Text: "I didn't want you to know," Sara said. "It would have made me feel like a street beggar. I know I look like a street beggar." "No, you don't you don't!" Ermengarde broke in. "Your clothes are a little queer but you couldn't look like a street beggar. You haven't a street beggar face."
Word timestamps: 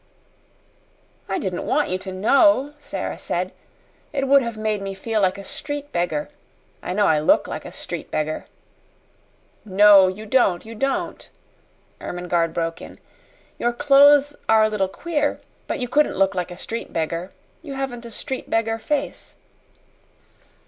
"I 1.29 1.37
didn't 1.37 1.67
want 1.67 1.89
you 1.89 1.99
to 1.99 2.11
know," 2.11 2.73
Sara 2.79 3.19
said. 3.19 3.51
"It 4.11 4.27
would 4.27 4.41
have 4.41 4.57
made 4.57 4.81
me 4.81 4.95
feel 4.95 5.21
like 5.21 5.37
a 5.37 5.43
street 5.43 5.91
beggar. 5.91 6.31
I 6.81 6.93
know 6.93 7.05
I 7.05 7.19
look 7.19 7.45
like 7.47 7.65
a 7.65 7.71
street 7.71 8.09
beggar." 8.09 8.47
"No, 9.63 10.07
you 10.07 10.25
don't 10.25 10.65
you 10.65 10.73
don't!" 10.73 11.29
Ermengarde 11.99 12.51
broke 12.51 12.81
in. 12.81 12.97
"Your 13.59 13.73
clothes 13.73 14.35
are 14.49 14.63
a 14.63 14.69
little 14.69 14.87
queer 14.87 15.39
but 15.67 15.77
you 15.77 15.87
couldn't 15.87 16.17
look 16.17 16.33
like 16.33 16.49
a 16.49 16.57
street 16.57 16.91
beggar. 16.91 17.31
You 17.61 17.75
haven't 17.75 18.03
a 18.03 18.09
street 18.09 18.49
beggar 18.49 18.79
face." 18.79 19.35